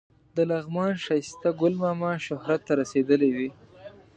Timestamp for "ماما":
1.83-2.11